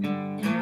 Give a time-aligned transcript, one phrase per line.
[0.00, 0.61] Mm-hmm.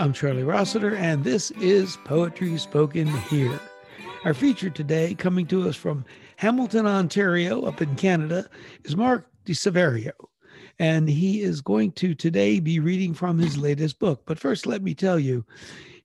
[0.00, 3.60] I'm Charlie Rossiter, and this is Poetry Spoken Here.
[4.24, 6.06] Our feature today, coming to us from
[6.36, 8.48] Hamilton, Ontario, up in Canada,
[8.84, 10.12] is Mark Di Saverio.
[10.78, 14.22] And he is going to today be reading from his latest book.
[14.24, 15.44] But first, let me tell you,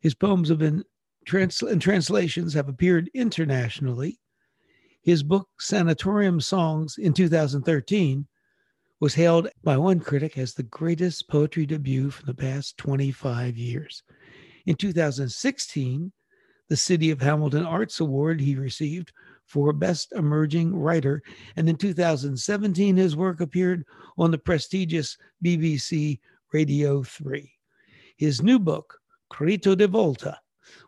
[0.02, 0.84] his poems have been
[1.26, 4.20] trans- and translations have appeared internationally.
[5.04, 8.28] His book, Sanatorium Songs, in 2013,
[9.00, 14.04] was hailed by one critic as the greatest poetry debut from the past 25 years.
[14.66, 16.12] In 2016,
[16.70, 19.12] the City of Hamilton Arts Award he received
[19.46, 21.22] for Best Emerging Writer.
[21.56, 23.86] And in 2017, his work appeared
[24.18, 26.20] on the prestigious BBC
[26.52, 27.52] Radio 3.
[28.18, 28.98] His new book,
[29.30, 30.40] Crito di Volta,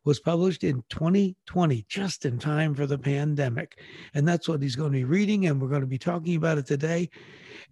[0.05, 3.79] was published in 2020, just in time for the pandemic.
[4.13, 6.57] And that's what he's going to be reading, and we're going to be talking about
[6.57, 7.09] it today.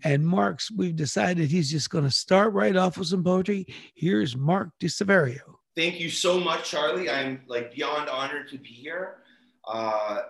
[0.03, 3.65] And Mark's, we've decided he's just going to start right off with some poetry.
[3.95, 5.39] Here's Mark Di Saverio.
[5.75, 7.09] Thank you so much, Charlie.
[7.09, 9.17] I'm like beyond honored to be here.
[9.67, 10.21] Uh,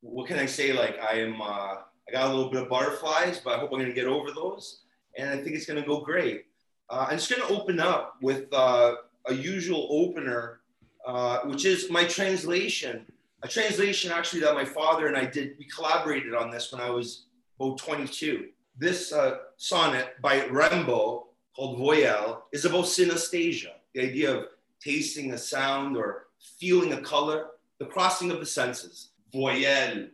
[0.00, 0.72] what can I say?
[0.72, 3.78] Like I am, uh, I got a little bit of butterflies, but I hope I'm
[3.78, 4.82] going to get over those.
[5.16, 6.46] And I think it's going to go great.
[6.90, 10.60] Uh, I'm just going to open up with uh, a usual opener,
[11.06, 13.06] uh, which is my translation.
[13.42, 15.56] A translation actually that my father and I did.
[15.58, 17.26] We collaborated on this when I was
[17.58, 21.24] about 22 this uh, sonnet by Rimbaud
[21.54, 24.46] called Voyelle is about synesthesia, the idea of
[24.80, 26.26] tasting a sound or
[26.58, 27.46] feeling a color,
[27.78, 29.10] the crossing of the senses.
[29.32, 30.08] Voyelle.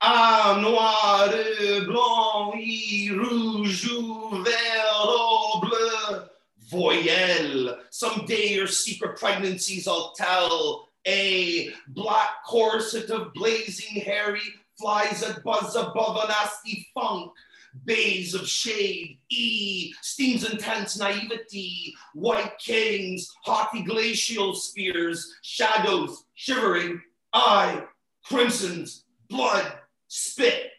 [0.00, 2.54] Ah, noir, blanc,
[3.10, 3.88] rouge,
[4.44, 6.22] vert, bleu.
[6.70, 7.78] Voyelle.
[7.90, 10.88] Someday your secret pregnancies I'll tell.
[11.06, 14.40] A black corset of blazing hairy
[14.78, 17.32] flies that buzz above a nasty funk
[17.84, 27.00] bays of shade, E, steams intense naivety, white kings, haughty glacial spears, shadows, shivering,
[27.32, 27.82] eye,
[28.24, 29.72] crimsons, blood,
[30.08, 30.70] spit,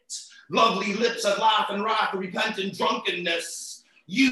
[0.49, 3.83] lovely lips that laugh and wrath, repentant drunkenness.
[4.05, 4.31] You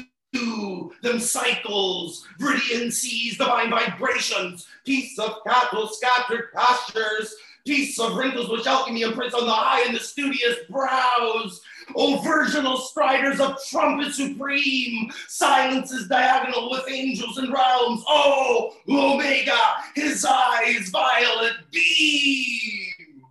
[1.02, 7.34] them cycles, viridian seas, divine vibrations, peace of cattle, scattered pastures,
[7.66, 11.60] piece of wrinkles which alchemy imprints on the high and the studious brows.
[11.96, 18.04] O virginal striders of trumpet supreme, silences diagonal with angels and realms.
[18.06, 19.58] Oh, Omega,
[19.94, 23.22] his eyes violet beam.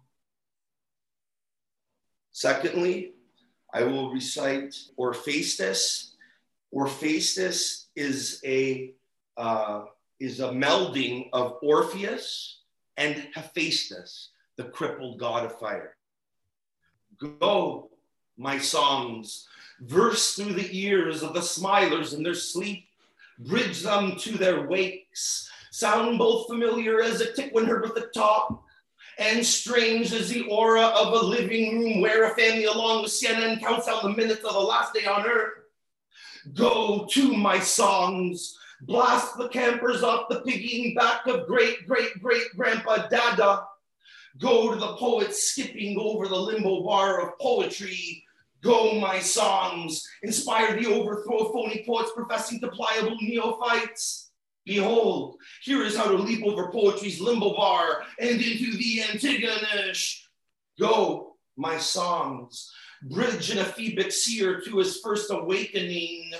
[2.31, 3.13] Secondly,
[3.73, 6.15] I will recite Orpheustus.
[6.71, 8.93] Orpheustus is a
[9.37, 9.85] uh,
[10.19, 12.61] is a melding of Orpheus
[12.97, 15.95] and Hephaestus, the crippled god of fire.
[17.17, 17.89] Go,
[18.37, 19.47] my songs,
[19.81, 22.87] verse through the ears of the smilers in their sleep,
[23.39, 28.07] bridge them to their wakes, sound both familiar as a tick when heard with a
[28.07, 28.63] talk,
[29.17, 33.59] and strange as the aura of a living room where a family along with CNN
[33.61, 35.53] counts down the minutes of the last day on earth.
[36.53, 42.55] Go to my songs, blast the campers off the piggying back of great great great
[42.55, 43.63] grandpa Dada.
[44.37, 48.24] Go to the poets skipping over the limbo bar of poetry.
[48.65, 54.31] Go, my songs, inspire the overthrow of phony poets professing to pliable neophytes.
[54.65, 60.23] Behold, here is how to leap over poetry's limbo bar and into the Antigonish.
[60.79, 62.71] Go, my songs,
[63.03, 66.31] bridge an ephebic seer to his first awakening.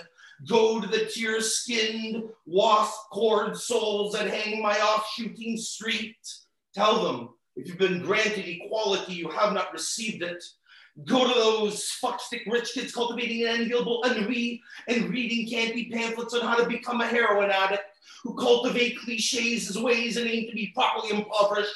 [0.50, 6.18] Go to the tear skinned, wasp cord souls that hang my offshooting street.
[6.74, 10.44] Tell them, if you've been granted equality, you have not received it.
[11.04, 16.42] Go to those fuckstick rich kids cultivating an enviable ennui and reading campy pamphlets on
[16.42, 17.84] how to become a heroin addict
[18.24, 21.76] who cultivate cliches as ways and aim to be properly impoverished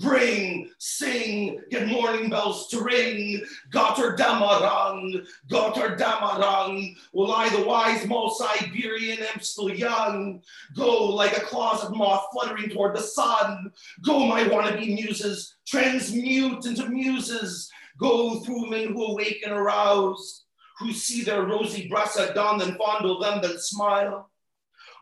[0.00, 3.42] bring, sing, get morning bells to ring.
[3.72, 6.96] Götterdämmerung, Götterdämmerung.
[7.12, 10.42] Will I, the wise Mo Siberian, am still young?
[10.76, 13.72] Go like a closet moth fluttering toward the sun.
[14.02, 17.70] Go, my wannabe muses, transmute into muses.
[17.98, 20.44] Go through men who awaken arouse,
[20.78, 24.30] who see their rosy breasts at dawn, then fondle them, then smile.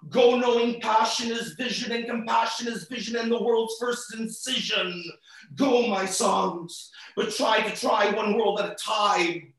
[0.09, 5.05] Go knowing passion is vision and compassion is vision and the world's first incision.
[5.55, 9.55] Go, my songs, but try to try one world at a time.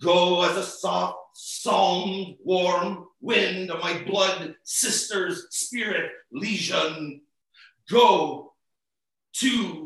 [0.00, 7.20] Go as a soft, psalm, warm wind of my blood, sister's spirit, legion.
[7.88, 8.54] Go
[9.34, 9.81] to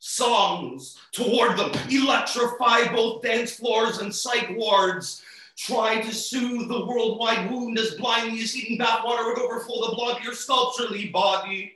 [0.00, 5.22] songs toward them, electrify both dance floors and psych wards
[5.66, 10.16] Try to soothe the worldwide wound as blindly as heating bathwater would overflow the blood
[10.16, 11.72] of your sculpturally body.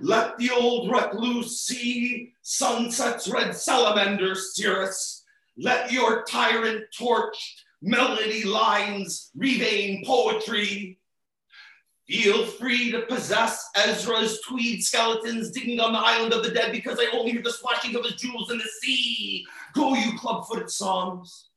[0.00, 5.22] Let the old recluse see sunset's red salamander steer us.
[5.56, 10.98] Let your tyrant torched melody lines revein poetry.
[12.10, 16.98] Feel free to possess Ezra's tweed skeletons digging on the island of the dead because
[16.98, 19.46] I only hear the splashing of his jewels in the sea.
[19.74, 21.50] Go, you club footed songs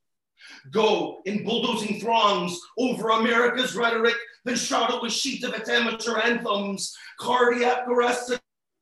[0.71, 4.15] go in bulldozing throngs over America's rhetoric,
[4.45, 8.39] then shout it with sheets of its amateur anthems, cardiac arrest to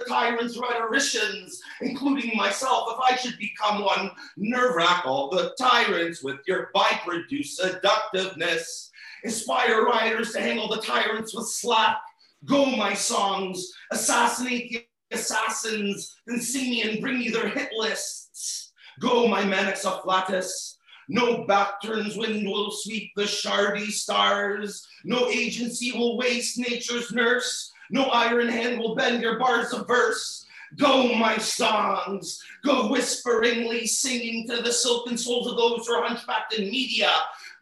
[0.07, 6.37] tyrants, rhetoricians, including myself, if I should become one, nerve wrack all the tyrants with
[6.47, 8.90] your by-produced seductiveness.
[9.23, 11.97] Inspire writers to handle the tyrants with slack.
[12.45, 18.71] Go, my songs, assassinate the assassins, then see me and bring me their hit lists.
[18.99, 20.75] Go, my Manix of afflatus,
[21.11, 24.87] no backturns wind will sweep the shardy stars.
[25.03, 27.71] No agency will waste nature's nurse.
[27.89, 30.45] No iron hand will bend your bars of verse.
[30.77, 36.53] Go, my songs, go whisperingly singing to the silken souls of those who are hunchbacked
[36.53, 37.11] in media.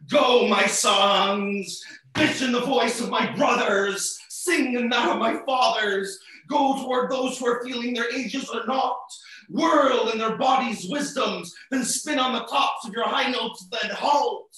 [0.08, 1.82] Go, my songs,
[2.14, 6.18] bitch in the voice of my brothers, sing in that of my fathers.
[6.48, 8.98] Go toward those who are feeling their ages are not.
[9.48, 13.90] Whirl in their bodies' wisdoms, then spin on the tops of your high notes, then
[13.90, 14.56] halt.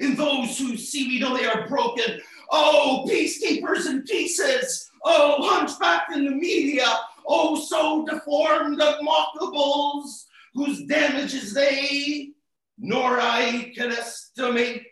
[0.00, 2.20] In those who see we know they are broken,
[2.50, 6.86] oh, peacekeepers in pieces, oh, hunchbacked in the media,
[7.26, 10.24] oh, so deformed of mockables,
[10.54, 12.33] whose damages they
[12.78, 14.82] nor I can estimate.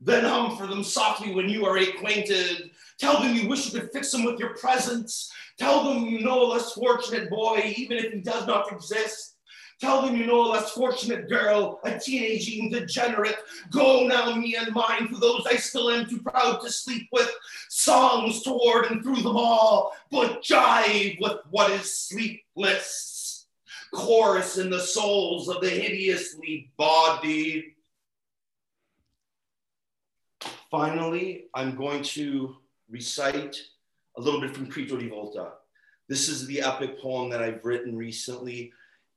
[0.00, 2.70] Then hum for them softly when you are acquainted.
[2.98, 5.30] Tell them you wish you could fix them with your presence.
[5.58, 9.36] Tell them you know a less fortunate boy, even if he does not exist.
[9.78, 13.36] Tell them you know a less fortunate girl, a teenaging degenerate.
[13.70, 17.30] Go now, me and mine, for those I still am too proud to sleep with.
[17.68, 23.15] Songs toward and through them all, but jive with what is sleepless.
[23.96, 27.64] Chorus in the souls of the hideously bodied.
[30.70, 32.56] Finally, I'm going to
[32.90, 33.56] recite
[34.18, 35.52] a little bit from Crito di Volta.
[36.08, 38.70] This is the epic poem that I've written recently,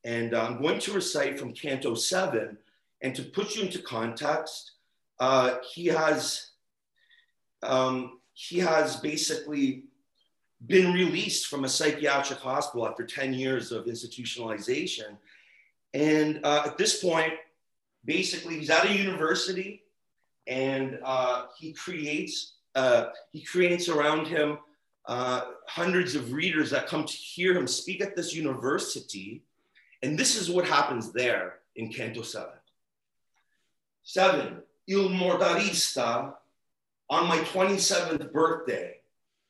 [0.06, 2.58] and I'm going to recite from Canto 7.
[3.02, 4.72] And to put you into context,
[5.20, 6.52] uh, he has
[7.64, 9.89] um, he has basically
[10.66, 15.18] been released from a psychiatric hospital after 10 years of institutionalization.
[15.94, 17.34] And uh, at this point,
[18.06, 19.84] basically, he's at a university
[20.48, 24.60] and uh, he creates uh, he creates around him
[25.08, 29.42] uh, hundreds of readers that come to hear him speak at this university.
[30.04, 32.48] And this is what happens there in Canto 7.
[34.04, 34.58] 7.
[34.88, 36.34] Il Mortarista,
[37.10, 38.98] on my 27th birthday,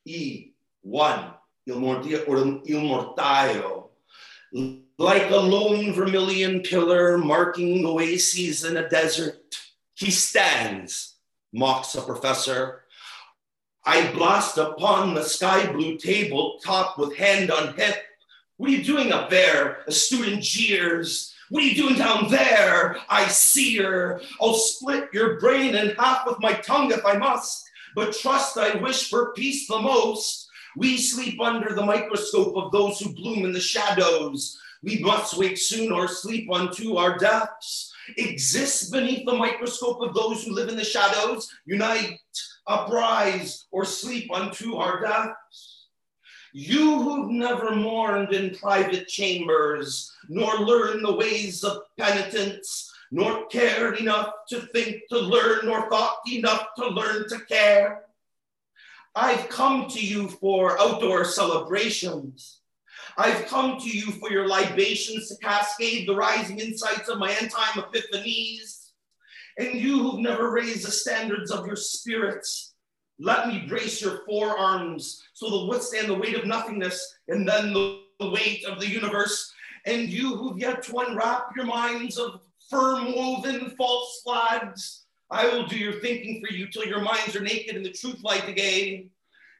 [0.06, 0.49] E,
[0.82, 1.34] 1,
[1.66, 3.88] Il, Mortia, or Il Mortaio,
[4.98, 9.56] like a lone vermilion pillar marking oases in a desert,
[9.94, 11.16] he stands,
[11.52, 12.82] mocks a professor,
[13.84, 17.96] I blast upon the sky blue table top with hand on hip.
[18.58, 19.84] What are you doing up there?
[19.86, 21.34] A student jeers.
[21.48, 22.98] What are you doing down there?
[23.08, 24.20] I sear.
[24.40, 28.76] I'll split your brain in half with my tongue if I must, but trust I
[28.76, 30.48] wish for peace the most.
[30.76, 34.58] We sleep under the microscope of those who bloom in the shadows.
[34.82, 37.92] We must wake soon or sleep unto our deaths.
[38.16, 41.48] Exist beneath the microscope of those who live in the shadows.
[41.66, 42.18] Unite
[42.66, 45.86] uprise or sleep unto our deaths.
[46.52, 53.98] You who've never mourned in private chambers, nor learned the ways of penitence, nor cared
[53.98, 58.04] enough to think to learn, nor thought enough to learn to care.
[59.14, 62.60] I've come to you for outdoor celebrations.
[63.18, 67.50] I've come to you for your libations to cascade the rising insights of my end
[67.50, 68.90] time epiphanies.
[69.58, 72.74] And you who've never raised the standards of your spirits,
[73.18, 78.00] let me brace your forearms so they'll withstand the weight of nothingness and then the
[78.20, 79.52] weight of the universe.
[79.86, 82.40] And you who've yet to unwrap your minds of
[82.70, 87.40] firm woven false flags, I will do your thinking for you till your minds are
[87.40, 89.10] naked in the truth light again.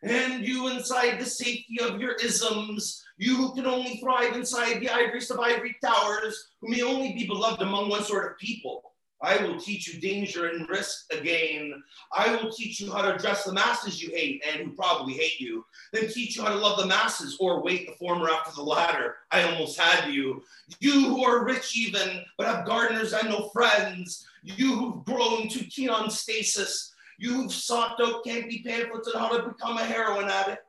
[0.03, 4.89] And you inside the safety of your isms, you who can only thrive inside the
[4.89, 8.91] ivories of ivory towers, who may only be beloved among one sort of people.
[9.23, 11.83] I will teach you danger and risk again.
[12.17, 15.39] I will teach you how to address the masses you hate and who probably hate
[15.39, 15.67] you.
[15.93, 19.17] Then teach you how to love the masses or wait the former after the latter.
[19.31, 20.43] I almost had you.
[20.81, 24.27] You who are rich even, but have gardeners and no friends.
[24.43, 26.93] You who've grown too keen on stasis.
[27.19, 30.63] You who've sought out campy pamphlets on how to become a heroin addict.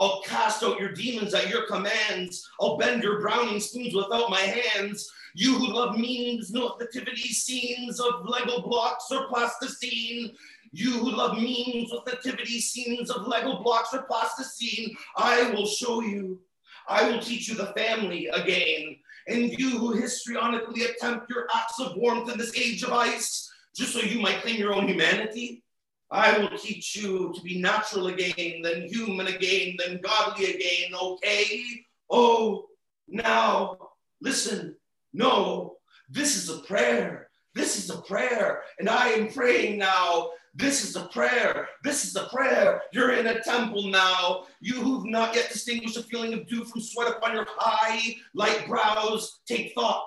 [0.00, 2.48] I'll cast out your demons at your commands.
[2.60, 5.08] I'll bend your browning spoons without my hands.
[5.34, 10.32] You who love memes, no nativity scenes of Lego blocks or plasticine.
[10.72, 16.00] You who love memes with nativity scenes of Lego blocks or plasticine, I will show
[16.00, 16.40] you.
[16.88, 18.96] I will teach you the family again.
[19.26, 23.92] And you who histrionically attempt your acts of warmth in this age of ice, just
[23.92, 25.62] so you might claim your own humanity,
[26.10, 31.62] I will teach you to be natural again, then human again, then godly again, okay?
[32.10, 32.66] Oh,
[33.08, 33.78] now
[34.20, 34.76] listen.
[35.12, 35.76] No,
[36.08, 37.28] this is a prayer.
[37.54, 38.62] This is a prayer.
[38.78, 40.30] And I am praying now.
[40.56, 41.68] This is a prayer.
[41.82, 42.82] This is a prayer.
[42.92, 44.44] You're in a temple now.
[44.60, 48.66] You who've not yet distinguished the feeling of dew from sweat upon your high, light
[48.68, 50.06] brows, take thought.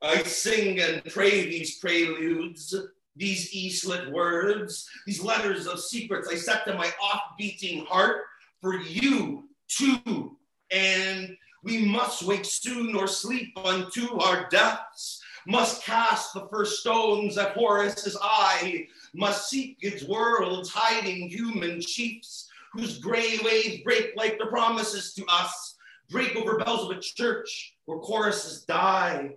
[0.00, 2.74] I sing and pray these preludes,
[3.16, 8.22] these e-slit words, these letters of secrets I set to my off-beating heart
[8.60, 10.36] for you too.
[10.70, 17.36] And we must wake soon or sleep unto our deaths, must cast the first stones
[17.38, 24.38] at Horus's eye, must seek its worlds hiding human chiefs, whose gray waves break like
[24.38, 25.76] the promises to us,
[26.10, 29.36] break over bells of a church where choruses die.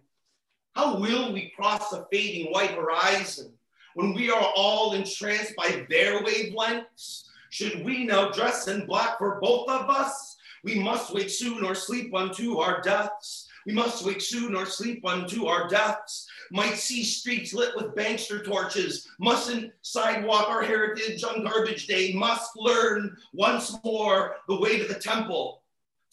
[0.76, 3.54] How will we cross the fading white horizon
[3.96, 7.26] when we are all entranced by their wavelengths?
[7.50, 10.38] Should we now dress in black for both of us?
[10.64, 13.47] We must wake soon or sleep unto our deaths.
[13.68, 16.26] We must wake soon or sleep unto our deaths.
[16.52, 19.10] Might see streets lit with bankster torches.
[19.20, 22.14] Mustn't sidewalk our heritage on garbage day.
[22.14, 25.64] Must learn once more the way to the temple.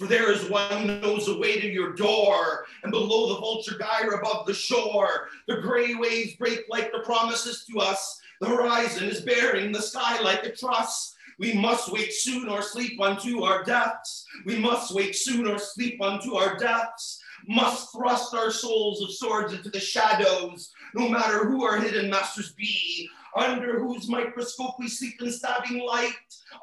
[0.00, 3.78] For there is one who knows the way to your door, and below the vulture
[3.78, 8.20] gyre above the shore, the gray waves break like the promises to us.
[8.40, 11.14] The horizon is bearing the sky like a truss.
[11.38, 14.26] We must wake soon or sleep unto our deaths.
[14.44, 17.20] We must wake soon or sleep unto our deaths.
[17.46, 22.52] Must thrust our souls of swords into the shadows, no matter who our hidden masters
[22.52, 26.12] be, under whose microscope we sleep in stabbing light,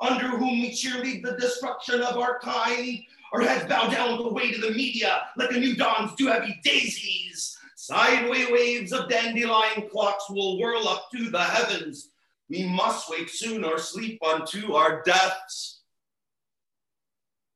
[0.01, 2.99] under whom we cheerlead the destruction of our kind.
[3.33, 6.59] Our heads bow down the weight of the media, like the new dawn's do heavy
[6.63, 7.57] daisies.
[7.75, 12.11] Sideway waves of dandelion clocks will whirl up to the heavens
[12.51, 15.79] we must wake soon or sleep unto our deaths.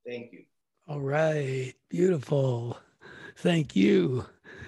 [0.08, 0.46] Thank you.
[0.88, 1.74] All right.
[1.89, 2.77] Beautiful.
[3.38, 4.25] Thank you.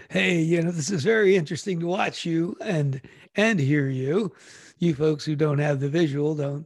[0.09, 3.01] Hey, you know, this is very interesting to watch you and
[3.35, 4.33] and hear you.
[4.77, 6.65] You folks who don't have the visual don't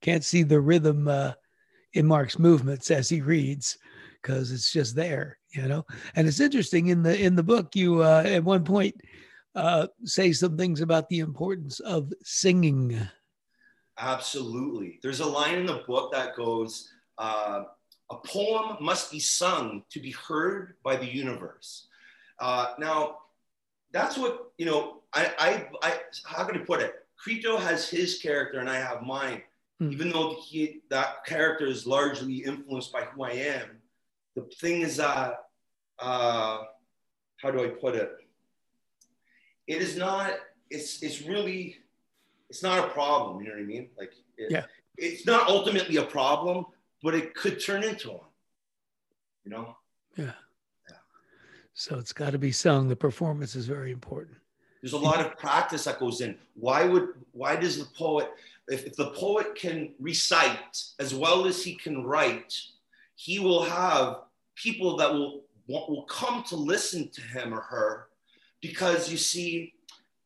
[0.00, 1.32] can't see the rhythm uh,
[1.92, 3.78] in Mark's movements as he reads
[4.20, 5.84] because it's just there, you know.
[6.14, 8.94] And it's interesting in the in the book you uh, at one point
[9.54, 12.98] uh, say some things about the importance of singing.
[13.98, 14.98] Absolutely.
[15.02, 16.88] There's a line in the book that goes,
[17.18, 17.64] uh,
[18.10, 21.86] a poem must be sung to be heard by the universe.
[22.38, 23.18] Uh, now,
[23.92, 26.94] that's what, you know, I, I, I, how can I put it?
[27.16, 29.42] Crito has his character and I have mine.
[29.80, 29.92] Mm.
[29.92, 33.68] Even though he, that character is largely influenced by who I am,
[34.34, 35.44] the thing is that,
[35.98, 36.58] uh,
[37.36, 38.20] how do I put it?
[39.70, 40.32] it is not
[40.68, 41.76] it's it's really
[42.50, 44.64] it's not a problem you know what i mean like it, yeah
[44.96, 46.66] it's not ultimately a problem
[47.02, 48.30] but it could turn into one
[49.44, 49.76] you know?
[50.16, 50.32] Yeah.
[50.88, 50.96] Yeah.
[51.74, 54.36] So it's got to be sung the performance is very important.
[54.82, 56.36] There's a lot of practice that goes in.
[56.54, 58.30] Why would why does the poet
[58.68, 62.58] if, if the poet can recite as well as he can write,
[63.14, 64.20] he will have
[64.54, 68.06] people that will will come to listen to him or her
[68.60, 69.74] because you see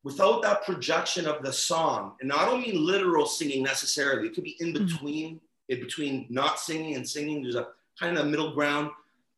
[0.03, 4.43] without that projection of the song and i don't mean literal singing necessarily it could
[4.43, 4.87] be in mm-hmm.
[5.69, 7.69] Between between not singing and singing there's a
[7.99, 8.91] kind of middle ground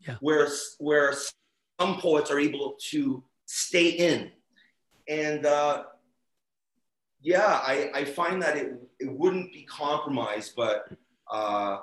[0.06, 0.16] yeah.
[0.20, 1.14] where where
[1.80, 4.30] some poets are able to stay in
[5.08, 5.84] and uh,
[7.20, 10.88] yeah I, I find that it, it wouldn't be compromised but
[11.30, 11.78] uh,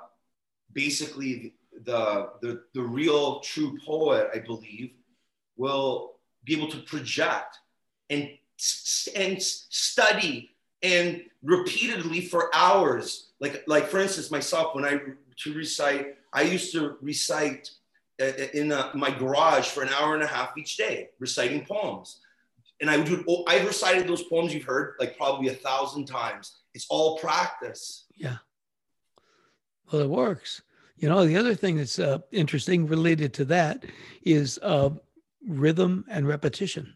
[0.72, 4.92] basically the, the, the real true poet, I believe,
[5.56, 7.58] will be able to project
[8.10, 8.28] and,
[9.16, 13.30] and study and repeatedly for hours.
[13.44, 15.00] Like, like for instance, myself, when I
[15.42, 17.70] to recite, I used to recite
[18.18, 21.66] uh, uh, in a, my garage for an hour and a half each day, reciting
[21.66, 22.20] poems.
[22.80, 26.06] And I would do, oh, I've recited those poems you've heard like probably a thousand
[26.06, 26.56] times.
[26.72, 28.06] It's all practice.
[28.16, 28.38] Yeah.
[29.92, 30.62] Well, it works.
[30.96, 33.84] You know, the other thing that's uh, interesting related to that
[34.22, 34.90] is uh,
[35.46, 36.94] rhythm and repetition.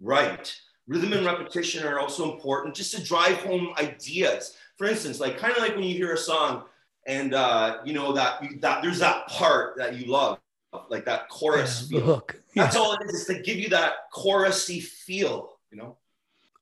[0.00, 0.52] Right.
[0.88, 4.56] Rhythm and repetition are also important just to drive home ideas.
[4.82, 6.64] For instance, like kind of like when you hear a song
[7.06, 10.40] and uh, you know that, you, that there's that part that you love,
[10.88, 12.42] like that chorus yeah, hook.
[12.56, 15.98] That's all it is, is to give you that chorusy feel, you know?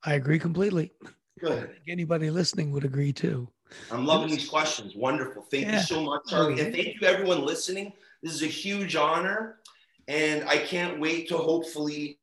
[0.03, 0.91] I agree completely.
[1.39, 1.71] Good.
[1.87, 3.47] anybody listening would agree too.
[3.89, 4.95] I'm loving these questions.
[4.95, 5.41] Wonderful.
[5.49, 5.77] Thank yeah.
[5.77, 6.61] you so much, Charlie.
[6.61, 7.91] And thank you, everyone listening.
[8.21, 9.55] This is a huge honor.
[10.07, 12.19] And I can't wait to hopefully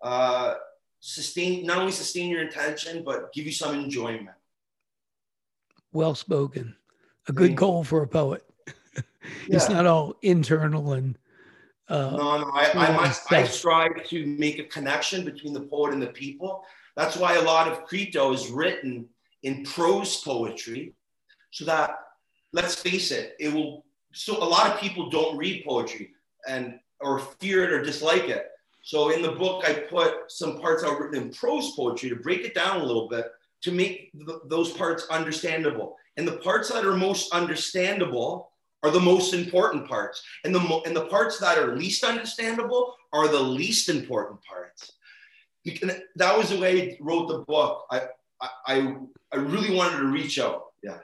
[0.00, 0.54] uh,
[1.00, 4.30] sustain, not only sustain your intention, but give you some enjoyment.
[5.92, 6.74] Well spoken.
[7.28, 8.44] A good goal for a poet.
[9.48, 9.76] it's yeah.
[9.76, 11.18] not all internal and.
[11.88, 15.94] Uh, no, no, I, I, must, I strive to make a connection between the poet
[15.94, 16.62] and the people.
[16.96, 19.08] That's why a lot of Crito is written
[19.42, 20.94] in prose poetry
[21.50, 21.98] so that
[22.52, 26.10] let's face it it will so a lot of people don't read poetry
[26.48, 28.48] and or fear it or dislike it
[28.82, 32.40] so in the book i put some parts are written in prose poetry to break
[32.40, 33.26] it down a little bit
[33.62, 39.00] to make th- those parts understandable and the parts that are most understandable are the
[39.00, 43.40] most important parts and the mo- and the parts that are least understandable are the
[43.40, 44.92] least important parts
[46.16, 48.02] that was the way I wrote the book I,
[48.66, 48.96] I,
[49.32, 50.72] I really wanted to reach out.
[50.82, 50.98] Yeah.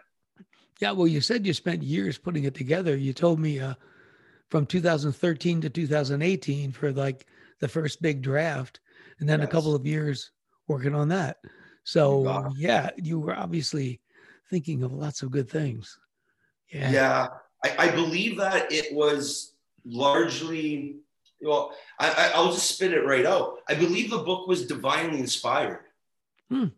[0.80, 0.92] Yeah.
[0.92, 2.96] Well, you said you spent years putting it together.
[2.96, 3.74] You told me uh,
[4.50, 7.26] from 2013 to 2018 for like
[7.60, 8.80] the first big draft,
[9.20, 9.48] and then yes.
[9.48, 10.30] a couple of years
[10.68, 11.38] working on that.
[11.84, 14.00] So yeah, you were obviously
[14.50, 15.98] thinking of lots of good things.
[16.72, 16.90] Yeah.
[16.90, 17.28] Yeah.
[17.64, 20.96] I, I believe that it was largely
[21.40, 23.58] well, I, I, will just spit it right out.
[23.68, 25.84] I believe the book was divinely inspired.
[26.48, 26.68] Hmm.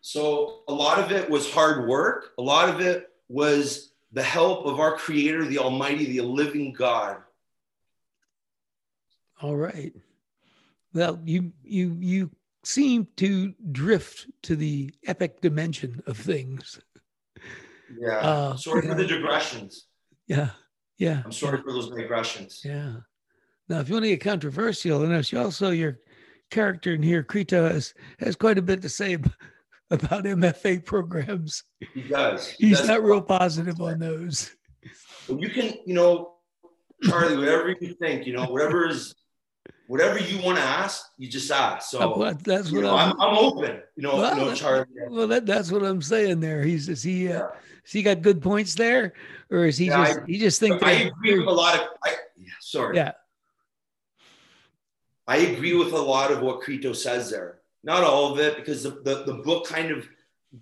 [0.00, 2.34] So a lot of it was hard work.
[2.38, 7.16] A lot of it was the help of our creator, the almighty, the living God.
[9.42, 9.92] All right.
[10.94, 12.30] Well, you you you
[12.68, 16.78] seem to drift to the epic dimension of things.
[17.98, 18.18] Yeah.
[18.18, 19.86] Uh, sorry for the digressions.
[20.26, 20.50] Yeah.
[20.98, 21.22] Yeah.
[21.24, 21.64] I'm sorry yeah.
[21.64, 22.60] for those digressions.
[22.62, 22.96] Yeah.
[23.70, 25.98] Now, if you want to get controversial, and also your
[26.50, 29.14] character in here, Crito, has, has quite a bit to say
[29.90, 31.64] about MFA programs.
[31.94, 32.48] He does.
[32.48, 34.54] He He's does not real positive on those.
[35.26, 36.34] you can, you know,
[37.02, 39.14] Charlie, whatever you think, you know, whatever is,
[39.88, 41.90] whatever you want to ask, you just ask.
[41.90, 43.82] So well, that's what know, I'm, I'm, open.
[43.96, 44.86] You know, well, you know, Charlie.
[45.08, 46.38] Well, that, that's what I'm saying.
[46.38, 49.14] There, he's is he uh, has he got good points there,
[49.50, 50.82] or is he yeah, just I, he just think?
[50.84, 51.88] I agree with a lot of.
[52.04, 52.14] I,
[52.60, 52.94] sorry.
[52.94, 53.12] Yeah.
[55.26, 58.82] I agree with a lot of what Crito says there not all of it, because
[58.82, 60.08] the, the, the book kind of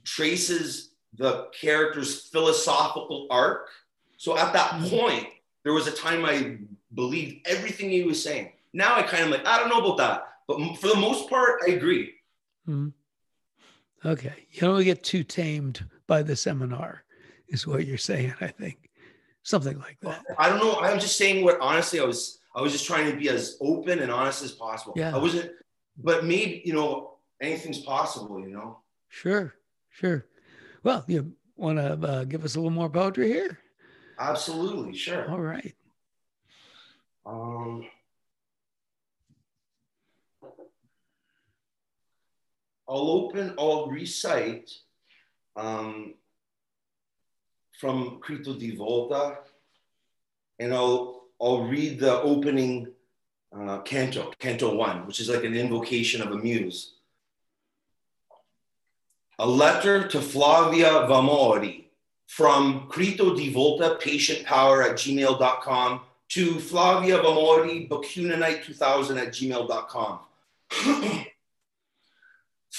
[0.05, 3.69] traces the character's philosophical arc.
[4.17, 4.89] So at that mm-hmm.
[4.89, 5.27] point,
[5.65, 6.59] there was a time I
[6.95, 8.53] believed everything he was saying.
[8.77, 10.25] Now I kind of like, I don't know about that.
[10.47, 12.15] But for the most part, I agree.
[12.69, 14.09] Mm-hmm.
[14.09, 14.35] Okay.
[14.51, 17.03] You don't get too tamed by the seminar,
[17.49, 18.91] is what you're saying, I think.
[19.43, 20.23] Something like that.
[20.39, 20.81] I don't know.
[20.81, 23.99] I'm just saying what honestly I was I was just trying to be as open
[24.01, 24.95] and honest as possible.
[24.97, 25.15] Yeah.
[25.15, 25.51] I wasn't
[26.03, 29.55] but maybe you know anything's possible you know sure
[29.91, 30.27] sure
[30.83, 33.59] well you want to uh, give us a little more poetry here
[34.19, 35.75] absolutely sure all right
[37.25, 37.85] um
[42.88, 44.70] I'll open, I'll recite
[45.57, 46.14] um,
[47.79, 49.38] from Crito di Volta,
[50.59, 52.88] and I'll, I'll read the opening
[53.57, 56.92] uh, canto, canto one, which is like an invocation of a muse.
[59.38, 61.85] A letter to Flavia Vamori
[62.27, 70.20] from Crito di Volta, patientpower at gmail.com to Flavia Vamori, Bacunanite2000 at gmail.com.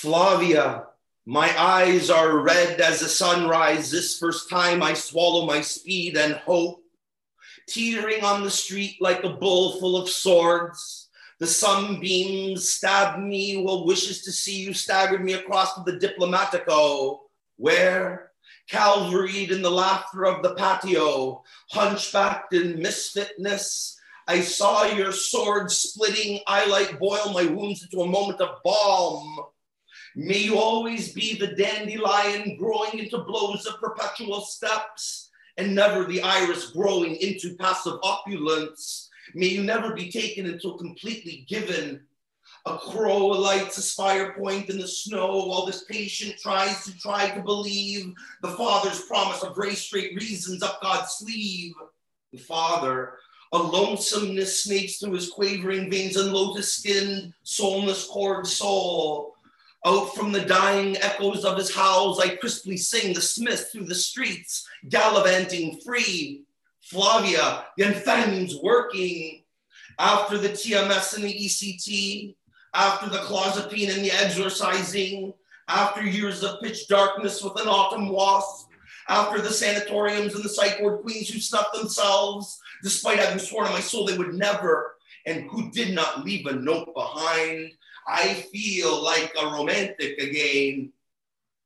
[0.01, 0.83] Flavia,
[1.25, 3.89] my eyes are red as the sunrise.
[3.89, 6.83] This first time I swallow my speed and hope.
[7.67, 11.10] Teetering on the street like a bull full of swords.
[11.39, 17.21] The sunbeams stabbed me while wishes to see you staggered me across to the Diplomatico,
[17.55, 18.33] where,
[18.69, 23.95] calvaried in the laughter of the patio, hunchbacked in misfitness,
[24.27, 29.39] I saw your sword splitting I eyelight boil my wounds into a moment of balm.
[30.19, 36.23] May you always be the dandelion growing into blows of perpetual steps, and never the
[36.23, 39.12] iris growing into passive opulence.
[39.36, 42.01] May you never be taken until completely given.
[42.65, 47.30] A crow alights a spire point in the snow while this patient tries to try
[47.30, 51.73] to believe the father's promise of gray straight reasons up God's sleeve.
[52.34, 53.19] The father,
[53.53, 59.36] a lonesomeness snakes through his quavering veins and lotus skinned, soulless cord soul.
[59.88, 63.95] Out from the dying echoes of his howls, I crisply sing the smith through the
[63.95, 66.43] streets, gallivanting free.
[66.82, 69.43] Flavia, the amphetamines working.
[69.97, 72.36] After the TMS and the ECT,
[72.73, 75.34] after the clozapine and the exorcising,
[75.69, 78.67] after years of pitch darkness with an autumn wasp,
[79.08, 83.71] after the sanatoriums and the psych ward queens who snuffed themselves, despite having sworn on
[83.71, 87.71] my soul they would never, and who did not leave a note behind.
[88.07, 90.93] I feel like a romantic again.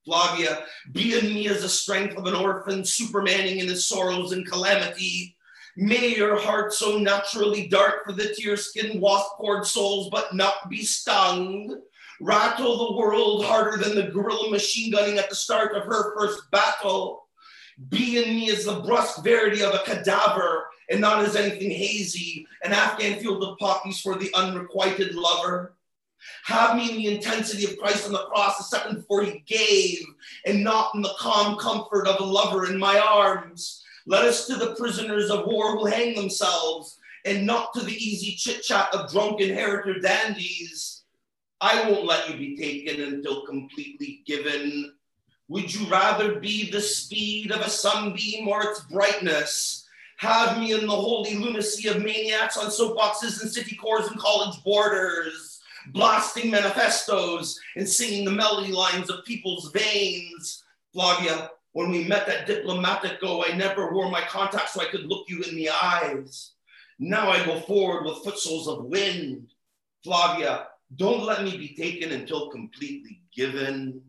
[0.06, 4.50] Flavia, be in me as the strength of an orphan, supermaning in his sorrows and
[4.50, 5.36] calamity.
[5.78, 10.70] May your heart so naturally dark for the tear skinned wasp poured souls, but not
[10.70, 11.80] be stung.
[12.20, 16.50] Rattle the world harder than the guerrilla machine gunning at the start of her first
[16.52, 17.28] battle.
[17.90, 22.46] Be in me as the brusque verity of a cadaver and not as anything hazy,
[22.64, 25.76] an Afghan field of poppies for the unrequited lover.
[26.46, 30.04] Have me in the intensity of Christ on the cross a second before he gave,
[30.46, 33.84] and not in the calm comfort of a lover in my arms.
[34.06, 38.36] Let us to the prisoners of war who hang themselves, and not to the easy
[38.36, 41.04] chit chat of drunken heritor dandies.
[41.60, 44.94] I won't let you be taken until completely given.
[45.48, 49.88] Would you rather be the speed of a sunbeam or its brightness?
[50.18, 54.64] Have me in the holy lunacy of maniacs on soapboxes and city cores and college
[54.64, 55.51] borders
[55.88, 60.64] blasting manifestos and singing the melody lines of people's veins.
[60.94, 65.30] Flavia, when we met at Diplomatico, I never wore my contacts so I could look
[65.30, 66.52] you in the eyes.
[67.00, 69.54] Now I go forward with footsoles of wind.
[70.04, 74.02] Flavia, don't let me be taken until completely given.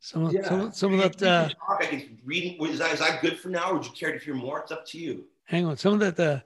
[0.00, 0.46] Some, yeah.
[0.46, 1.22] some, some of that.
[1.22, 1.48] Uh,
[1.80, 2.60] I can read.
[2.60, 4.58] Is that, is that good for now, or would you care to hear more?
[4.60, 5.24] It's up to you.
[5.44, 5.78] Hang on.
[5.78, 6.20] Some of that.
[6.20, 6.40] Uh,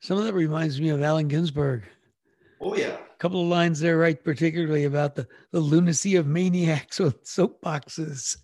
[0.00, 1.82] some of that reminds me of Allen Ginsberg.
[2.64, 2.96] Oh yeah.
[2.96, 4.22] A couple of lines there, right?
[4.22, 8.38] Particularly about the, the lunacy of maniacs with soapboxes.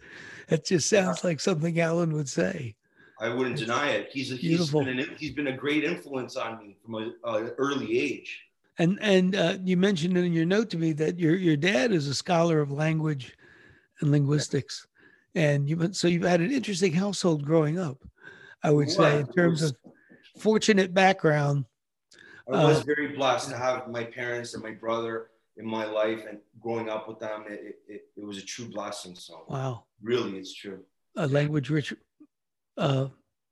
[0.49, 2.77] That just sounds like something Allen would say.
[3.21, 4.09] I wouldn't deny it.
[4.13, 7.15] He's a, he's been, an, he's been a great influence on me from an
[7.59, 8.41] early age.
[8.79, 12.09] And and uh, you mentioned in your note to me that your your dad is
[12.09, 13.37] a scholar of language
[14.01, 14.87] and linguistics,
[15.35, 17.99] and you so you've had an interesting household growing up.
[18.63, 19.77] I would say in terms of
[20.39, 21.67] fortunate background
[22.53, 26.25] I was uh, very blessed to have my parents and my brother in my life
[26.29, 27.45] and growing up with them.
[27.49, 29.15] It, it, it was a true blessing.
[29.15, 30.81] So, wow, really, it's true.
[31.17, 31.95] A language rich
[32.77, 33.09] uh,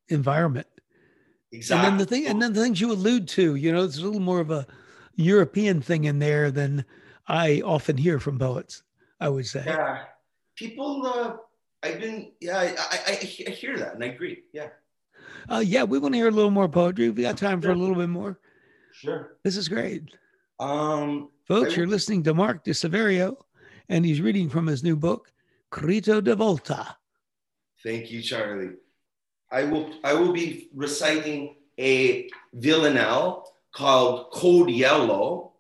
[0.09, 0.67] environment.
[1.53, 1.89] Exactly.
[1.89, 4.03] And then the thing, and then the things you allude to, you know, it's a
[4.03, 4.67] little more of a
[5.17, 6.85] European thing in there than
[7.27, 8.83] I often hear from poets.
[9.21, 9.65] I would say.
[9.67, 10.05] Yeah,
[10.55, 11.05] people.
[11.05, 11.37] Uh,
[11.83, 12.33] I've been.
[12.41, 14.45] Yeah, I, I, I hear that and I agree.
[14.53, 14.69] Yeah.
[15.51, 17.11] Uh, yeah, we want to hear a little more poetry.
[17.11, 18.39] We got time for a little bit more.
[18.99, 19.37] Sure.
[19.45, 20.03] This is great.
[20.59, 23.37] Um, Folks, you're listening to Mark Di Saverio,
[23.89, 25.31] and he's reading from his new book,
[25.71, 26.97] Crito di Volta.
[27.85, 28.75] Thank you, Charlie.
[29.53, 35.53] I will I will be reciting a villanelle called Code Yellow,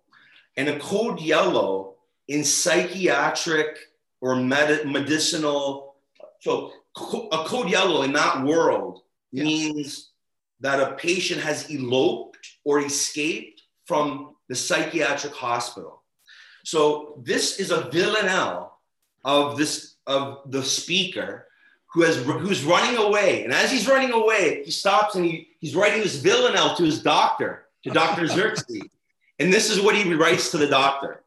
[0.56, 1.94] and a code yellow
[2.26, 3.78] in psychiatric
[4.20, 5.94] or med- medicinal.
[6.40, 9.44] So a code yellow in that world yes.
[9.44, 10.10] means
[10.58, 12.27] that a patient has eloped
[12.64, 16.02] or escaped from the psychiatric hospital.
[16.64, 18.78] So this is a villanelle
[19.24, 21.46] of this of the speaker
[21.92, 23.44] who has who's running away.
[23.44, 27.02] And as he's running away, he stops and he, he's writing this villanelle to his
[27.02, 28.26] doctor, to Dr.
[28.26, 28.82] Xerxes.
[29.38, 31.24] and this is what he writes to the doctor.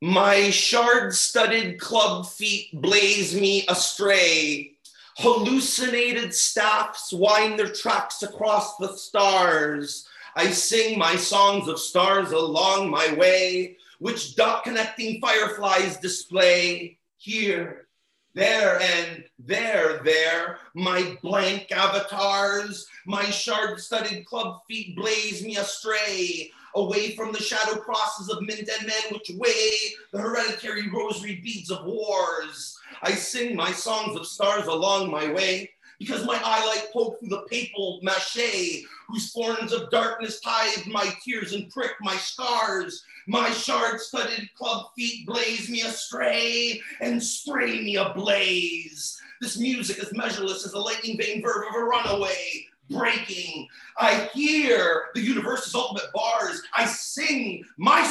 [0.00, 4.77] My shard studded club feet blaze me astray.
[5.20, 10.06] Hallucinated staffs wind their tracks across the stars.
[10.36, 16.98] I sing my songs of stars along my way, which dot connecting fireflies display.
[17.16, 17.88] Here,
[18.34, 26.52] there, and there, there, my blank avatars, my shard studded club feet blaze me astray
[26.76, 31.72] away from the shadow crosses of men and men which weigh the hereditary rosary beads
[31.72, 32.77] of wars.
[33.02, 37.46] I sing my songs of stars along my way because my eyelight poke through the
[37.50, 43.04] papal mache, whose thorns of darkness tithe my tears and prick my scars.
[43.26, 49.20] My shard-studded club feet blaze me astray and spray me ablaze.
[49.40, 53.68] This music is measureless as the lightning vein verve of a runaway breaking.
[53.98, 56.27] I hear the universe's ultimate bars.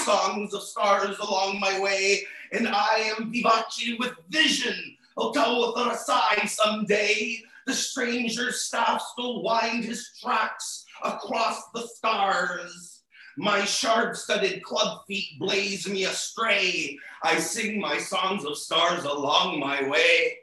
[0.08, 4.98] I sing my songs of stars along my way, and I am Vivace with vision.
[5.18, 7.44] I'll go with a sigh someday.
[7.66, 13.02] The stranger's staff still wind his tracks across the stars.
[13.38, 16.98] My sharp studded club feet blaze me astray.
[17.24, 20.38] I sing my songs of stars along my way.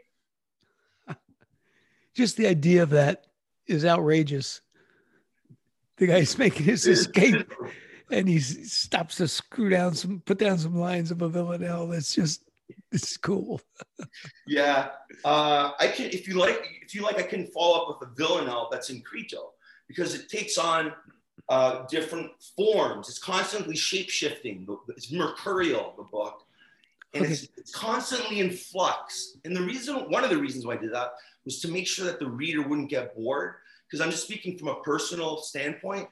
[2.15, 3.27] Just the idea of that
[3.67, 4.61] is outrageous.
[5.97, 7.53] The guy's making his escape
[8.11, 11.89] and he stops to screw down some, put down some lines of a villanelle.
[11.89, 12.43] That's just,
[12.93, 13.61] it's cool.
[14.47, 14.91] yeah.
[15.25, 18.15] Uh, I can, if you like, if you like, I can follow up with a
[18.15, 19.53] villanelle that's in Crito
[19.89, 20.93] because it takes on
[21.49, 23.09] uh, different forms.
[23.09, 24.67] It's constantly shape shifting.
[24.89, 26.43] It's mercurial, the book.
[27.13, 27.33] And okay.
[27.33, 29.37] it's, it's constantly in flux.
[29.45, 31.13] And the reason, one of the reasons why I did that
[31.45, 33.55] was to make sure that the reader wouldn't get bored.
[33.87, 36.09] Because I'm just speaking from a personal standpoint.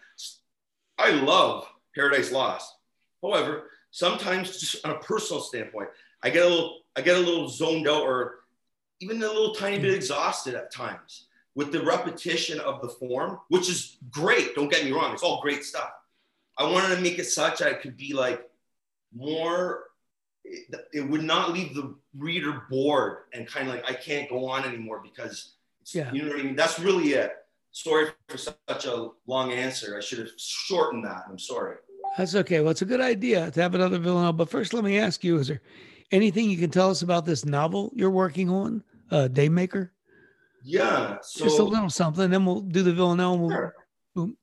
[0.99, 2.75] I love Paradise Lost.
[3.23, 5.89] However, sometimes just on a personal standpoint,
[6.23, 8.41] I get a little, I get a little zoned out or
[9.01, 9.97] even a little tiny bit mm-hmm.
[9.97, 14.55] exhausted at times with the repetition of the form, which is great.
[14.55, 15.91] Don't get me wrong; it's all great stuff.
[16.59, 18.49] I wanted to make it such I could be like
[19.15, 19.85] more
[20.45, 24.49] it, it would not leave the reader bored and kind of like I can't go
[24.49, 25.53] on anymore because
[25.93, 26.13] yeah.
[26.13, 26.57] you know what I mean.
[26.57, 27.33] That's really it.
[27.73, 29.97] Sorry for such a long answer.
[29.97, 31.25] I should have shortened that.
[31.29, 31.77] I'm sorry.
[32.17, 32.61] That's okay.
[32.61, 34.35] Well, it's a good idea to have another Villanelle.
[34.35, 35.63] But first, let me ask you: Is there
[36.11, 39.89] anything you can tell us about this novel you're working on, uh, Daymaker?
[40.63, 42.31] Yeah, so, just a little something.
[42.31, 43.39] Then we'll do the Villanelle.
[43.39, 43.75] We'll, sure.
[44.15, 44.37] Boom.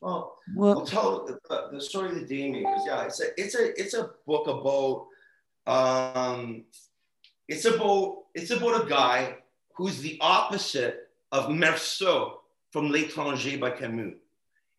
[0.00, 2.86] Well, well, I'll tell the, the story of the Daymakers.
[2.86, 5.06] Yeah, it's a it's a it's a book about
[5.66, 6.64] um,
[7.48, 9.38] it's about it's about a guy
[9.74, 11.03] who's the opposite
[11.34, 12.38] of Meursault
[12.70, 14.14] from L'étranger by Camus,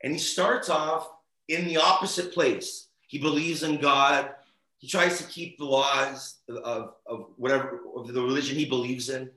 [0.01, 1.09] and he starts off
[1.49, 2.87] in the opposite place.
[3.07, 4.31] He believes in God.
[4.77, 9.29] He tries to keep the laws of, of whatever of the religion he believes in,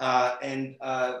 [0.00, 1.20] uh, and uh,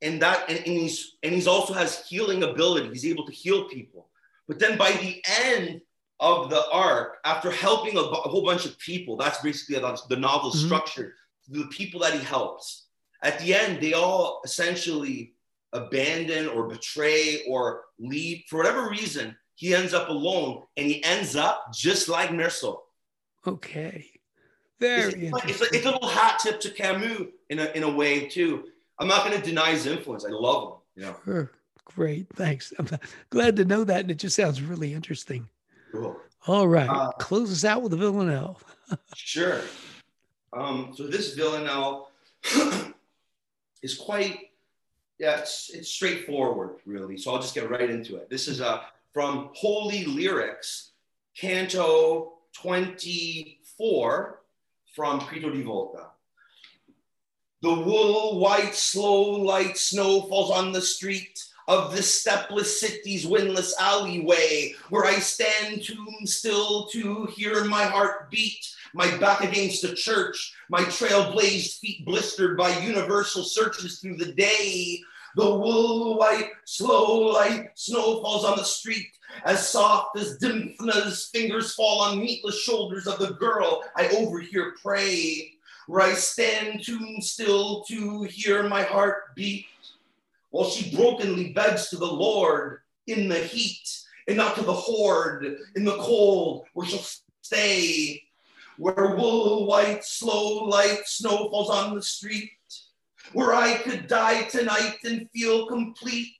[0.00, 3.68] and that and, and he's and he's also has healing ability he's able to heal
[3.68, 4.08] people
[4.48, 5.80] but then by the end
[6.20, 10.16] of the arc after helping a, a whole bunch of people that's basically the, the
[10.16, 10.66] novel mm-hmm.
[10.66, 11.14] structure
[11.48, 12.86] the people that he helps
[13.22, 15.34] at the end they all essentially
[15.72, 21.36] abandon or betray or leave for whatever reason he ends up alone and he ends
[21.36, 22.80] up just like Meursault.
[23.46, 24.06] Okay.
[24.80, 28.26] Very it's, it's, it's, a little hat tip to Camus in a, in a way
[28.26, 28.64] too.
[28.98, 30.24] I'm not going to deny his influence.
[30.24, 30.78] I love him.
[30.96, 31.16] You know?
[31.24, 31.52] Sure.
[31.84, 32.26] Great.
[32.34, 32.72] Thanks.
[32.78, 32.88] I'm
[33.30, 34.00] glad to know that.
[34.00, 35.48] And it just sounds really interesting.
[35.92, 36.16] Cool.
[36.46, 36.88] All right.
[36.88, 38.60] Uh, Close us out with a villanelle.
[39.14, 39.60] sure.
[40.52, 42.10] Um, so this villanelle
[43.82, 44.50] is quite,
[45.18, 47.16] yeah, it's, it's straightforward, really.
[47.16, 48.30] So I'll just get right into it.
[48.30, 50.92] This is uh, from Holy Lyrics,
[51.36, 54.40] Canto 24
[54.94, 56.06] from Crito di Volta.
[57.62, 63.74] The wool white, slow light snow falls on the street of this stepless city's windless
[63.80, 69.94] alleyway, where I stand tomb still to hear my heart beat, my back against the
[69.94, 75.00] church, my trail-blazed feet blistered by universal searches through the day.
[75.34, 79.08] The wool white, slow light snow falls on the street,
[79.46, 85.54] as soft as Dymphna's fingers fall on meatless shoulders of the girl I overhear pray.
[85.86, 89.66] Where I stand tuned still to hear my heart beat,
[90.50, 93.88] while she brokenly begs to the Lord in the heat,
[94.28, 97.04] and not to the horde in the cold, where she'll
[97.40, 98.22] stay,
[98.82, 102.50] where wool white, slow light snow falls on the street,
[103.32, 106.34] where I could die tonight and feel complete,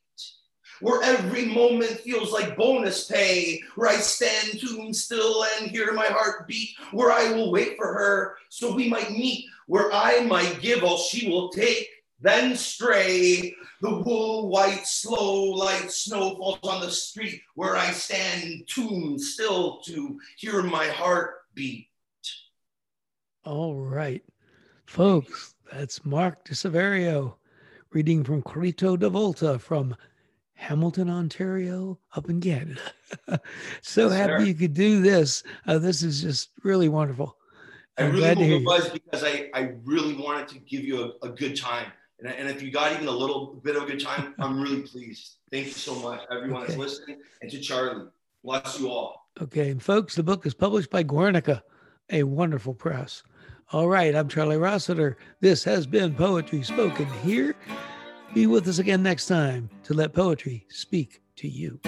[0.80, 6.06] where every moment feels like bonus pay, where I stand tuned still and hear my
[6.06, 10.60] heart beat, where I will wait for her so we might meet, where I might
[10.60, 11.86] give all she will take,
[12.20, 13.54] then stray.
[13.82, 19.78] The wool white, slow light snow falls on the street, where I stand tuned still
[19.82, 21.86] to hear my heart beat.
[23.44, 24.22] All right,
[24.86, 27.34] folks, that's Mark Di Saverio
[27.90, 29.96] reading from Crito di Volta from
[30.54, 32.80] Hamilton, Ontario, up in Canada.
[33.82, 34.46] so Yes, happy sir.
[34.46, 35.42] you could do this.
[35.66, 37.36] Uh, this is just really wonderful.
[37.98, 40.58] I I'm really glad to hope hear it was because I, I really wanted to
[40.60, 41.90] give you a, a good time.
[42.20, 44.82] And, and if you got even a little bit of a good time, I'm really
[44.82, 45.38] pleased.
[45.50, 48.06] Thank you so much, everyone that's listening, and to Charlie.
[48.44, 49.28] Bless you all.
[49.40, 51.62] Okay, and folks, the book is published by Guernica,
[52.10, 53.22] a wonderful press.
[53.72, 55.16] All right, I'm Charlie Rossiter.
[55.40, 57.56] This has been Poetry Spoken Here.
[58.34, 61.80] Be with us again next time to let poetry speak to you.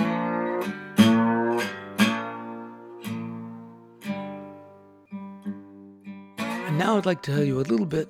[6.38, 8.08] And now I'd like to tell you a little bit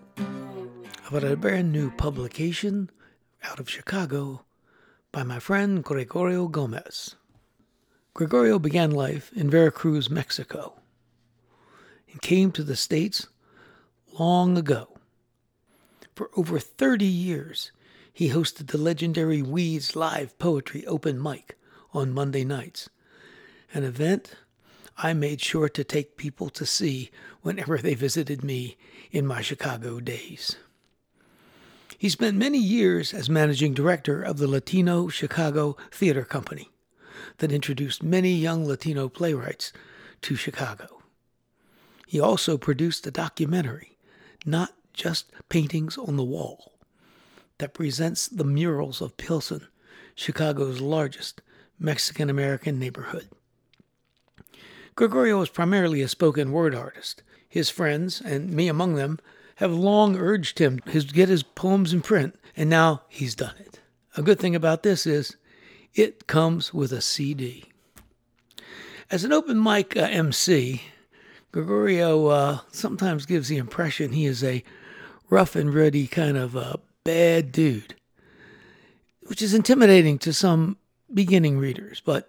[1.09, 2.91] about a brand new publication
[3.43, 4.45] out of Chicago
[5.11, 7.17] by my friend Gregorio Gomez.
[8.15, 10.75] Gregorio began life in Veracruz, Mexico,
[12.13, 13.27] and came to the States
[14.19, 14.89] long ago.
[16.15, 17.73] For over 30 years,
[18.13, 21.57] he hosted the legendary Weeds Live Poetry Open Mic
[21.93, 22.89] on Monday nights,
[23.73, 24.37] an event
[24.97, 27.11] I made sure to take people to see
[27.43, 28.77] whenever they visited me
[29.11, 30.57] in my Chicago days.
[31.99, 36.71] He spent many years as managing director of the Latino Chicago Theater Company
[37.39, 39.73] that introduced many young Latino playwrights
[40.23, 41.03] to Chicago.
[42.07, 43.94] He also produced a documentary,
[44.45, 46.73] Not Just Paintings on the Wall,
[47.59, 49.67] that presents the murals of Pilsen,
[50.15, 51.41] Chicago's largest
[51.79, 53.29] Mexican American neighborhood.
[54.97, 57.23] Gregorio is primarily a spoken word artist.
[57.49, 59.19] His friends, and me among them,
[59.57, 63.81] have long urged him to get his poems in print, and now he's done it.
[64.17, 65.37] A good thing about this is
[65.95, 67.65] it comes with a CD.
[69.11, 70.83] As an open mic uh, MC,
[71.55, 74.65] Gregorio uh, sometimes gives the impression he is a
[75.31, 77.95] rough and ready kind of a bad dude,
[79.29, 80.77] which is intimidating to some
[81.13, 82.29] beginning readers, but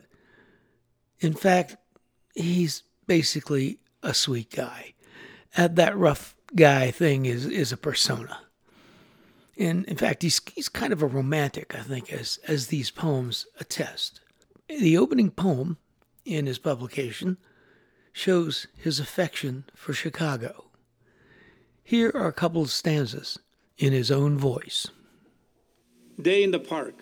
[1.20, 1.76] in fact,
[2.36, 4.94] he's basically a sweet guy.
[5.58, 8.42] That rough guy thing is is a persona.
[9.58, 13.48] And in fact, he's he's kind of a romantic, I think, as as these poems
[13.60, 14.20] attest.
[14.68, 15.78] The opening poem
[16.26, 17.38] in his publication
[18.16, 20.66] shows his affection for Chicago.
[21.84, 23.40] Here are a couple of stanzas
[23.78, 24.88] in his own voice.
[26.22, 26.96] day in the park.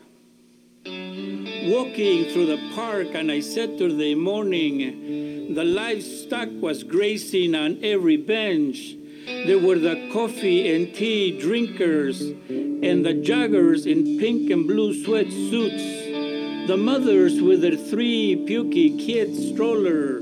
[0.85, 7.77] Walking through the park, and I said to the morning, the livestock was grazing on
[7.83, 8.95] every bench.
[9.27, 16.65] There were the coffee and tea drinkers, and the joggers in pink and blue sweatsuits,
[16.65, 20.21] the mothers with their three pukey kids stroller,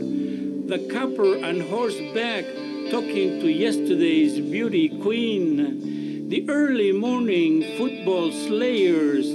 [0.71, 2.45] the copper on horseback
[2.89, 9.27] talking to yesterday's beauty queen, the early morning football slayers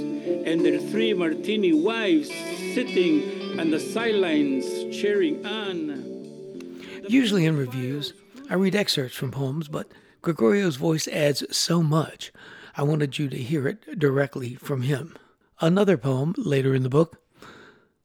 [0.47, 2.29] and their three martini wives
[2.73, 4.65] sitting on the sidelines
[4.99, 7.03] cheering on.
[7.07, 8.13] Usually in reviews,
[8.49, 9.91] I read excerpts from poems, but
[10.23, 12.33] Gregorio's voice adds so much,
[12.75, 15.15] I wanted you to hear it directly from him.
[15.61, 17.21] Another poem later in the book,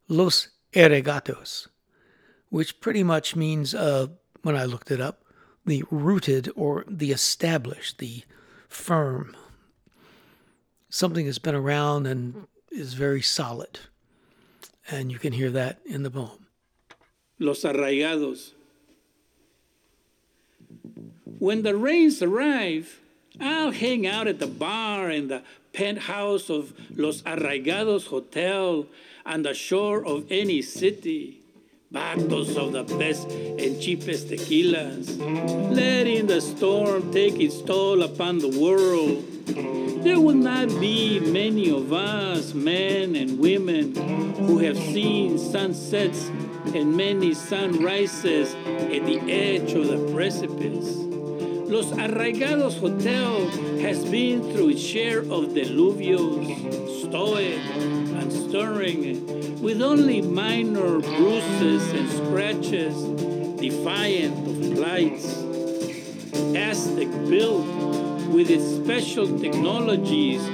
[0.07, 1.69] Los Arraigados,
[2.53, 4.09] which pretty much means, uh,
[4.43, 5.25] when I looked it up,
[5.65, 8.25] the rooted or the established, the
[8.69, 9.35] firm,
[10.91, 13.81] something that's been around and is very solid.
[14.91, 16.47] And you can hear that in the poem.
[17.39, 18.51] Los arraigados.
[21.39, 23.01] When the rains arrive,
[23.41, 28.87] I'll hang out at the bar in the penthouse of Los Arraigados Hotel
[29.25, 31.42] on the shore of any city.
[31.93, 35.19] Bottles of the best and cheapest tequilas,
[35.71, 39.23] letting the storm take its toll upon the world.
[40.03, 43.95] There will not be many of us, men and women,
[44.37, 46.31] who have seen sunsets
[46.75, 51.12] and many sunrises at the edge of the precipice.
[51.73, 53.49] Los Arraigados Hotel
[53.81, 56.45] has been through its share of deluvios,
[57.01, 57.59] stoic
[58.21, 62.95] and stirring, with only minor bruises and scratches,
[63.59, 65.39] defiant of blights.
[66.55, 67.65] Aztec built
[68.29, 70.45] with its special technologies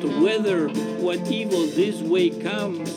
[0.00, 0.68] to weather
[1.02, 2.88] what evil this way comes.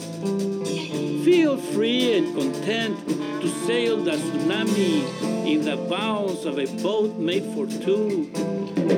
[1.26, 3.08] Feel free and content
[3.42, 8.32] to sail the tsunami in the bows of a boat made for two,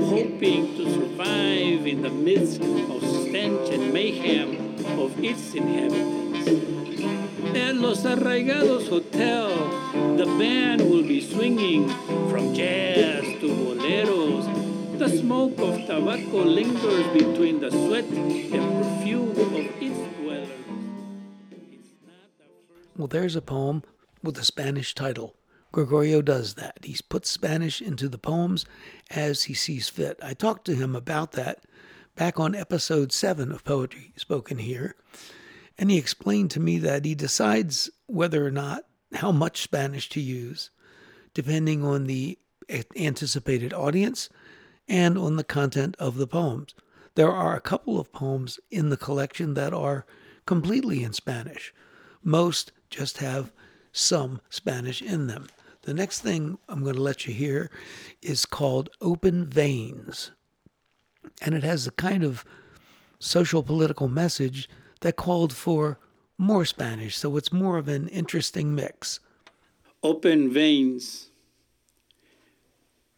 [0.10, 6.48] hoping to survive in the midst of stench and mayhem of its inhabitants.
[7.58, 9.50] At Los Arraigados Hotel,
[10.18, 11.90] the band will be swinging
[12.30, 14.98] from jazz to boleros.
[14.98, 20.50] The smoke of tobacco lingers between the sweat and perfume of its dwellers.
[22.98, 23.84] Well, there's a poem
[24.22, 25.36] with a Spanish title.
[25.74, 26.78] Gregorio does that.
[26.84, 28.64] He puts Spanish into the poems
[29.10, 30.20] as he sees fit.
[30.22, 31.64] I talked to him about that
[32.16, 34.96] back on episode 7 of Poetry Spoken Here,
[35.76, 38.84] and he explained to me that he decides whether or not
[39.16, 40.70] how much Spanish to use,
[41.34, 42.38] depending on the
[42.96, 44.30] anticipated audience
[44.88, 46.76] and on the content of the poems.
[47.16, 50.06] There are a couple of poems in the collection that are
[50.46, 51.74] completely in Spanish.
[52.24, 53.52] Most just have
[53.92, 55.48] some Spanish in them.
[55.84, 57.70] The next thing I'm going to let you hear
[58.22, 60.32] is called Open Veins.
[61.42, 62.46] And it has a kind of
[63.20, 64.70] social political message
[65.02, 66.00] that called for
[66.38, 69.20] more Spanish, so it's more of an interesting mix.
[70.02, 71.30] Open veins.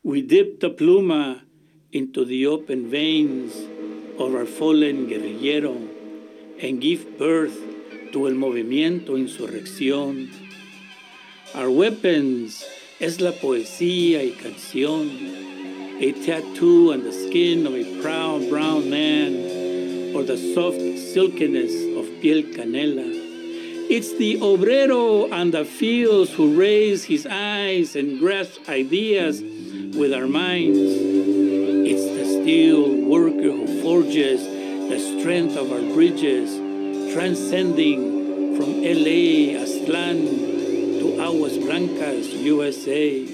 [0.04, 1.42] We dip the pluma
[1.92, 3.56] into the open veins
[4.20, 5.88] of our fallen guerrillero
[6.62, 7.58] and give birth
[8.12, 10.45] to el movimiento insurrección.
[11.56, 12.66] Our weapons
[13.00, 15.10] es la poesía y canción,
[16.02, 20.82] a tattoo on the skin of a proud brown man, or the soft
[21.14, 23.08] silkiness of piel canela.
[23.90, 30.28] It's the obrero on the fields who raise his eyes and grasp ideas with our
[30.28, 30.78] minds.
[30.78, 36.52] It's the steel worker who forges the strength of our bridges,
[37.14, 40.55] transcending from LA, Aztlan,
[41.20, 43.28] Aguas Blancas, USA.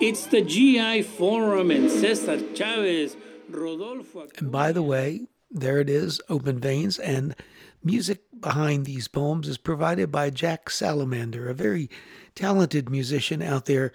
[0.00, 3.16] It's the GI Forum and Cesar Chavez,
[3.48, 4.28] Rodolfo.
[4.38, 7.34] And by the way, there it is, Open Veins, and
[7.82, 11.90] music behind these poems is provided by Jack Salamander, a very
[12.34, 13.92] talented musician out there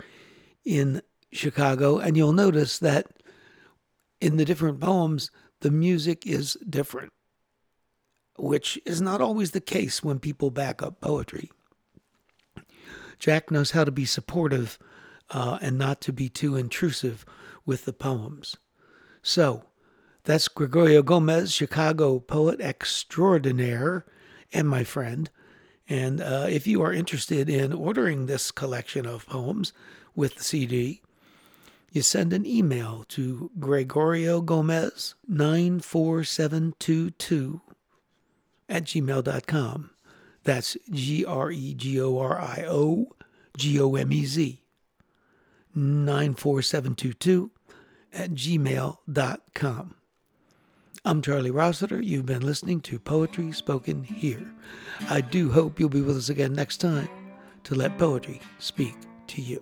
[0.64, 1.02] in
[1.32, 2.00] Chicago.
[2.00, 3.08] And you'll notice that
[4.20, 5.32] in the different poems,
[5.62, 7.14] the music is different,
[8.38, 11.52] which is not always the case when people back up poetry.
[13.20, 14.80] Jack knows how to be supportive
[15.30, 17.26] uh, and not to be too intrusive
[17.66, 18.58] with the poems.
[19.22, 19.66] So,
[20.24, 24.06] that's Gregorio Gomez, Chicago poet extraordinaire,
[24.52, 25.30] and my friend.
[25.88, 29.72] And uh, if you are interested in ordering this collection of poems
[30.16, 31.04] with the CD,
[31.92, 37.62] you send an email to Gregorio Gomez 94722
[38.68, 39.92] at gmail.com.
[40.46, 43.16] That's G R E G O R I O
[43.58, 44.62] G O M E Z
[45.74, 47.52] 94722
[48.14, 49.96] at gmail.com.
[51.04, 52.02] I'm Charlie Rossiter.
[52.02, 54.54] You've been listening to Poetry Spoken Here.
[55.10, 57.10] I do hope you'll be with us again next time
[57.64, 58.96] to let poetry speak
[59.28, 59.62] to you.